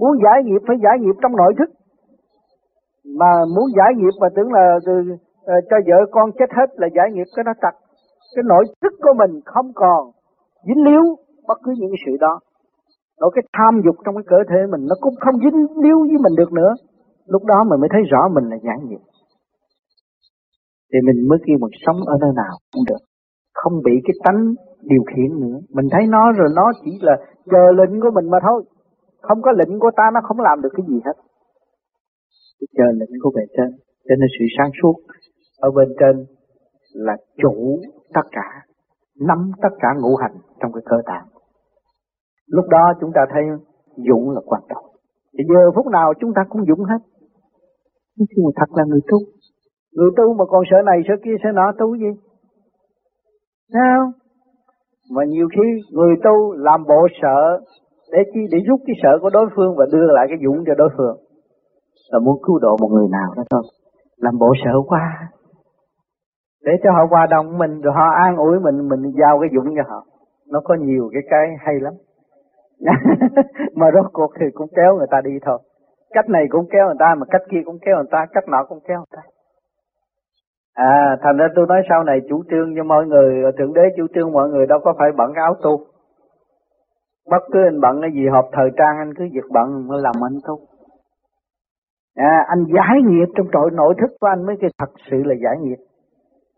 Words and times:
muốn 0.00 0.12
giải 0.24 0.38
nghiệp 0.44 0.62
phải 0.66 0.76
giải 0.84 0.96
nghiệp 1.00 1.16
trong 1.22 1.36
nội 1.36 1.52
thức. 1.58 1.70
Mà 3.20 3.30
muốn 3.54 3.66
giải 3.78 3.92
nghiệp 3.96 4.14
mà 4.20 4.28
tưởng 4.36 4.52
là 4.52 4.64
từ, 4.86 4.92
uh, 5.12 5.64
cho 5.70 5.76
vợ 5.88 5.98
con 6.10 6.30
chết 6.38 6.50
hết 6.58 6.68
là 6.80 6.88
giải 6.96 7.08
nghiệp 7.12 7.28
cái 7.36 7.44
nó 7.44 7.52
trật 7.62 7.74
cái 8.34 8.42
nội 8.48 8.64
thức 8.82 8.92
của 9.04 9.14
mình 9.20 9.40
không 9.44 9.68
còn 9.74 10.00
dính 10.66 10.84
líu 10.84 11.02
bất 11.48 11.58
cứ 11.64 11.72
những 11.78 11.92
sự 12.06 12.12
đó. 12.20 12.40
Rồi 13.20 13.30
cái 13.34 13.42
tham 13.56 13.80
dục 13.84 13.96
trong 14.04 14.14
cái 14.14 14.24
cơ 14.26 14.36
thể 14.50 14.60
mình 14.72 14.82
nó 14.90 14.94
cũng 15.00 15.14
không 15.24 15.36
dính 15.44 15.58
líu 15.84 15.98
với 15.98 16.18
mình 16.24 16.34
được 16.36 16.52
nữa. 16.52 16.72
Lúc 17.26 17.44
đó 17.44 17.58
mình 17.70 17.80
mới 17.80 17.88
thấy 17.92 18.02
rõ 18.12 18.28
mình 18.34 18.44
là 18.50 18.56
giải 18.66 18.78
nghiệp. 18.84 19.02
Thì 20.92 20.98
mình 21.06 21.28
mới 21.28 21.38
kêu 21.46 21.56
mình 21.60 21.74
sống 21.86 21.96
ở 22.06 22.16
nơi 22.20 22.32
nào 22.36 22.54
cũng 22.72 22.84
được. 22.90 23.02
Không 23.54 23.74
bị 23.84 23.92
cái 24.04 24.14
tánh 24.24 24.40
điều 24.82 25.02
khiển 25.10 25.30
nữa. 25.40 25.58
Mình 25.76 25.88
thấy 25.92 26.06
nó 26.08 26.32
rồi 26.32 26.48
nó 26.56 26.72
chỉ 26.84 26.90
là 27.00 27.16
chờ 27.50 27.64
lệnh 27.78 28.00
của 28.00 28.10
mình 28.14 28.30
mà 28.30 28.38
thôi 28.42 28.62
không 29.22 29.42
có 29.42 29.52
lệnh 29.52 29.78
của 29.78 29.90
ta 29.96 30.10
nó 30.14 30.20
không 30.22 30.40
làm 30.40 30.60
được 30.62 30.68
cái 30.72 30.86
gì 30.88 31.00
hết. 31.04 31.16
Chờ 32.76 32.84
lệnh 32.94 33.10
của 33.22 33.30
bề 33.36 33.42
trên. 33.56 33.70
Cho 34.08 34.14
nên 34.18 34.28
sự 34.38 34.44
sáng 34.58 34.70
suốt 34.82 34.94
ở 35.58 35.70
bên 35.70 35.88
trên 36.00 36.26
là 36.94 37.16
chủ 37.42 37.80
tất 38.14 38.26
cả 38.30 38.62
nắm 39.20 39.50
tất 39.62 39.74
cả 39.80 39.88
ngũ 40.00 40.16
hành 40.16 40.36
trong 40.60 40.72
cái 40.72 40.82
cơ 40.86 40.96
tạng. 41.06 41.26
Lúc 42.46 42.64
đó 42.68 42.92
chúng 43.00 43.10
ta 43.14 43.20
thấy 43.30 43.42
dụng 43.96 44.30
là 44.30 44.40
quan 44.46 44.62
trọng. 44.68 44.84
Thì 45.38 45.44
giờ 45.48 45.70
phút 45.74 45.86
nào 45.86 46.12
chúng 46.20 46.32
ta 46.34 46.42
cũng 46.48 46.66
dụng 46.68 46.84
hết. 46.84 46.98
Nhưng 48.16 48.44
mà 48.44 48.50
thật 48.56 48.76
là 48.76 48.84
người 48.84 49.00
tu. 49.10 49.18
Người 49.92 50.10
tu 50.16 50.34
mà 50.34 50.44
còn 50.48 50.64
sợ 50.70 50.76
này 50.86 50.98
sợ 51.08 51.14
kia 51.24 51.36
sợ 51.42 51.48
nọ 51.54 51.72
tu 51.78 51.96
gì? 51.96 52.12
Sao? 53.72 54.12
Mà 55.10 55.24
nhiều 55.24 55.48
khi 55.52 55.92
người 55.92 56.16
tu 56.24 56.52
làm 56.52 56.84
bộ 56.84 57.06
sợ 57.22 57.60
để 58.12 58.18
chi? 58.32 58.40
Để 58.50 58.58
rút 58.66 58.80
cái 58.86 58.96
sợ 59.02 59.18
của 59.22 59.30
đối 59.30 59.46
phương 59.56 59.76
và 59.76 59.84
đưa 59.92 60.06
lại 60.06 60.26
cái 60.28 60.38
dũng 60.44 60.64
cho 60.66 60.74
đối 60.74 60.88
phương. 60.96 61.16
Là 62.10 62.18
muốn 62.18 62.42
cứu 62.42 62.58
độ 62.58 62.76
một 62.80 62.88
người 62.88 63.08
nào 63.10 63.34
đó 63.36 63.42
thôi. 63.50 63.62
Làm 64.16 64.38
bộ 64.38 64.52
sợ 64.64 64.72
quá. 64.86 65.28
Để 66.64 66.72
cho 66.82 66.90
họ 66.92 67.06
qua 67.10 67.26
đồng 67.30 67.58
mình, 67.58 67.80
rồi 67.80 67.94
họ 67.96 68.06
an 68.24 68.36
ủi 68.36 68.60
mình 68.60 68.88
mình 68.88 69.02
giao 69.20 69.40
cái 69.40 69.50
dũng 69.54 69.74
cho 69.76 69.82
họ. 69.88 70.04
Nó 70.52 70.60
có 70.64 70.74
nhiều 70.74 71.10
cái 71.12 71.22
cái 71.30 71.46
hay 71.60 71.74
lắm. 71.80 71.92
Mà 73.74 73.86
rốt 73.94 74.12
cuộc 74.12 74.30
thì 74.40 74.46
cũng 74.54 74.68
kéo 74.76 74.96
người 74.96 75.06
ta 75.10 75.20
đi 75.24 75.30
thôi. 75.46 75.58
Cách 76.10 76.28
này 76.28 76.46
cũng 76.50 76.66
kéo 76.70 76.86
người 76.86 76.96
ta, 76.98 77.14
mà 77.14 77.26
cách 77.30 77.42
kia 77.50 77.62
cũng 77.64 77.78
kéo 77.86 77.96
người 77.96 78.10
ta, 78.10 78.26
cách 78.32 78.44
nọ 78.48 78.64
cũng 78.68 78.80
kéo 78.88 78.98
người 78.98 79.16
ta. 79.16 79.22
À 80.74 81.16
thành 81.22 81.36
ra 81.36 81.46
tôi 81.54 81.66
nói 81.68 81.82
sau 81.88 82.04
này 82.04 82.18
chủ 82.28 82.42
trương 82.50 82.74
cho 82.76 82.84
mọi 82.84 83.06
người 83.06 83.52
thượng 83.58 83.74
đế 83.74 83.82
chủ 83.96 84.06
trương 84.14 84.32
mọi 84.32 84.48
người 84.48 84.66
đâu 84.66 84.78
có 84.84 84.94
phải 84.98 85.08
bận 85.16 85.32
cái 85.34 85.42
áo 85.42 85.54
tu 85.62 85.84
bất 87.30 87.42
cứ 87.52 87.58
anh 87.64 87.80
bận 87.80 88.00
cái 88.00 88.10
gì 88.14 88.28
họp 88.32 88.48
thời 88.52 88.70
trang 88.76 88.98
anh 88.98 89.14
cứ 89.14 89.24
việc 89.32 89.48
bận 89.50 89.88
mới 89.88 90.00
làm 90.02 90.14
anh 90.24 90.38
tu 90.46 90.58
à, 92.18 92.44
anh 92.48 92.64
giải 92.76 92.96
nghiệp 93.04 93.28
trong 93.36 93.46
trội 93.52 93.70
nội 93.70 93.94
thức 94.00 94.10
của 94.20 94.26
anh 94.26 94.46
mới 94.46 94.56
cái 94.60 94.70
thật 94.78 94.92
sự 95.10 95.16
là 95.24 95.34
giải 95.44 95.56
nghiệp. 95.60 95.80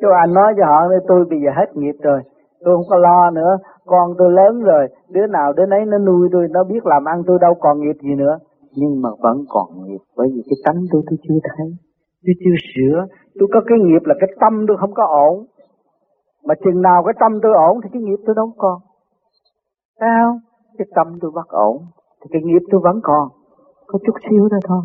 Chứ 0.00 0.08
anh 0.20 0.34
nói 0.34 0.54
cho 0.58 0.66
họ 0.66 0.80
tôi 1.08 1.24
bây 1.30 1.40
giờ 1.44 1.50
hết 1.56 1.76
nghiệp 1.76 1.96
rồi 2.02 2.20
tôi 2.64 2.76
không 2.76 2.86
có 2.88 2.96
lo 2.96 3.30
nữa 3.30 3.58
con 3.86 4.14
tôi 4.18 4.32
lớn 4.32 4.62
rồi 4.62 4.88
đứa 5.08 5.26
nào 5.26 5.52
đứa 5.52 5.66
nấy 5.66 5.80
nó 5.86 5.98
nuôi 5.98 6.28
tôi 6.32 6.48
nó 6.50 6.64
biết 6.64 6.86
làm 6.86 7.04
ăn 7.04 7.22
tôi 7.26 7.38
đâu 7.40 7.54
còn 7.60 7.80
nghiệp 7.80 7.96
gì 8.02 8.14
nữa. 8.14 8.38
Nhưng 8.76 9.02
mà 9.02 9.10
vẫn 9.22 9.44
còn 9.48 9.66
nghiệp 9.84 10.00
bởi 10.16 10.28
vì 10.34 10.42
cái 10.46 10.56
tánh 10.64 10.82
tôi 10.92 11.02
tôi 11.10 11.18
chưa 11.28 11.38
thấy. 11.44 11.66
Tôi 12.26 12.34
chưa 12.44 12.56
sửa 12.74 13.06
tôi 13.38 13.48
có 13.52 13.60
cái 13.66 13.78
nghiệp 13.78 14.02
là 14.04 14.14
cái 14.20 14.28
tâm 14.40 14.64
tôi 14.68 14.76
không 14.80 14.94
có 14.94 15.06
ổn. 15.06 15.44
Mà 16.44 16.54
chừng 16.64 16.82
nào 16.82 17.02
cái 17.06 17.14
tâm 17.20 17.32
tôi 17.42 17.52
ổn 17.52 17.80
thì 17.82 17.90
cái 17.92 18.02
nghiệp 18.02 18.22
tôi 18.26 18.34
đâu 18.34 18.52
còn. 18.56 18.80
Sao? 20.00 20.38
Cái 20.78 20.86
tâm 20.94 21.18
tôi 21.20 21.30
bất 21.34 21.48
ổn 21.48 21.76
thì 22.20 22.26
cái 22.32 22.42
nghiệp 22.44 22.62
tôi 22.70 22.80
vẫn 22.84 23.00
còn. 23.02 23.28
Có 23.86 23.98
chút 24.06 24.14
xíu 24.30 24.48
đó 24.48 24.58
thôi. 24.68 24.82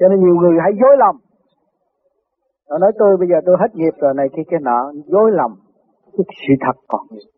Cho 0.00 0.08
nên 0.08 0.20
nhiều 0.20 0.34
người 0.34 0.58
hãy 0.62 0.72
dối 0.80 0.96
lòng. 0.98 1.16
Họ 2.70 2.78
nói 2.78 2.92
tôi 2.98 3.16
bây 3.16 3.28
giờ 3.28 3.36
tôi 3.46 3.56
hết 3.60 3.74
nghiệp 3.74 3.94
rồi 4.00 4.14
này 4.14 4.28
kia 4.36 4.42
cái 4.50 4.60
nọ 4.62 4.92
dối 5.06 5.30
lòng. 5.32 5.52
Cái 6.12 6.24
sự 6.46 6.54
thật 6.66 6.76
còn 6.88 7.00
nghiệp 7.10 7.28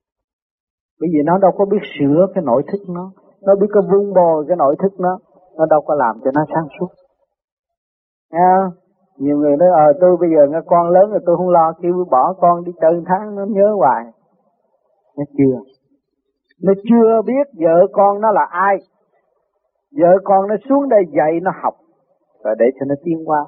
bởi 1.01 1.09
vì 1.13 1.23
nó 1.25 1.39
đâu 1.39 1.51
có 1.59 1.65
biết 1.65 1.83
sửa 1.99 2.27
cái 2.35 2.45
nội 2.45 2.63
thức 2.73 2.81
nó. 2.89 3.11
Nó 3.43 3.55
biết 3.61 3.67
có 3.75 3.81
vun 3.93 4.15
bồi 4.15 4.45
cái 4.49 4.57
nội 4.57 4.77
thức 4.83 4.93
nó. 5.01 5.19
Nó 5.57 5.67
đâu 5.67 5.81
có 5.87 5.95
làm 5.95 6.21
cho 6.25 6.31
nó 6.35 6.45
sáng 6.55 6.67
suốt. 6.79 6.89
Nghe 8.33 8.55
nhiều 9.19 9.37
người 9.39 9.57
nói 9.57 9.69
ờ 9.69 9.93
tôi 10.01 10.17
bây 10.21 10.31
giờ 10.31 10.47
nghe 10.51 10.59
con 10.67 10.91
lớn 10.91 11.11
rồi 11.11 11.21
tôi 11.27 11.37
không 11.37 11.49
lo 11.49 11.73
kêu 11.83 12.05
bỏ 12.11 12.35
con 12.41 12.65
đi 12.65 12.73
chơi 12.81 13.03
tháng 13.07 13.37
nó 13.37 13.45
nhớ 13.49 13.75
hoài. 13.77 14.05
Nó 15.17 15.25
chưa 15.39 15.74
nó 16.65 16.73
chưa 16.89 17.23
biết 17.27 17.47
vợ 17.65 17.87
con 17.93 18.21
nó 18.21 18.33
là 18.33 18.47
ai. 18.51 18.77
Vợ 19.99 20.19
con 20.25 20.49
nó 20.49 20.55
xuống 20.69 20.89
đây 20.89 21.03
dạy 21.17 21.41
nó 21.43 21.51
học 21.63 21.75
rồi 22.45 22.55
để 22.59 22.67
cho 22.81 22.85
nó 22.89 22.95
tiến 23.05 23.19
qua 23.27 23.47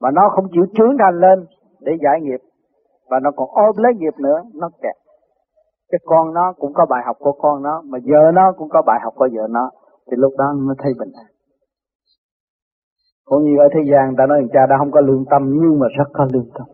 mà 0.00 0.10
nó 0.10 0.30
không 0.34 0.44
chịu 0.52 0.64
trưởng 0.74 0.96
thành 0.98 1.20
lên 1.20 1.46
để 1.80 1.92
giải 2.04 2.20
nghiệp. 2.20 2.40
Và 3.10 3.20
nó 3.22 3.30
còn 3.36 3.48
ôm 3.50 3.76
lấy 3.76 3.92
nghiệp 3.94 4.14
nữa, 4.18 4.42
nó 4.54 4.70
kẹt. 4.82 4.96
Cái 5.90 5.98
con 6.04 6.34
nó 6.34 6.52
cũng 6.58 6.72
có 6.74 6.86
bài 6.90 7.02
học 7.06 7.16
của 7.18 7.32
con 7.32 7.62
nó, 7.62 7.82
mà 7.84 7.98
vợ 8.04 8.32
nó 8.34 8.52
cũng 8.58 8.68
có 8.68 8.82
bài 8.86 9.00
học 9.04 9.12
của 9.16 9.28
vợ 9.32 9.46
nó. 9.50 9.70
Thì 10.06 10.16
lúc 10.16 10.32
đó 10.38 10.44
nó 10.58 10.74
thấy 10.78 10.92
bình 10.98 11.12
an. 11.16 11.26
Cũng 13.24 13.44
như 13.44 13.58
ở 13.58 13.68
thế 13.74 13.80
gian 13.90 14.14
ta 14.18 14.26
nói, 14.26 14.48
cha, 14.52 14.60
đã 14.70 14.76
không 14.78 14.90
có 14.90 15.00
lương 15.00 15.24
tâm, 15.30 15.42
nhưng 15.60 15.78
mà 15.78 15.86
rất 15.98 16.08
có 16.12 16.26
lương 16.32 16.50
tâm. 16.54 16.66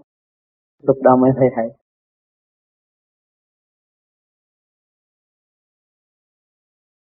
Lúc 0.83 0.97
đó 1.03 1.17
mới 1.17 1.31
thấy 1.37 1.49
hay. 1.57 1.67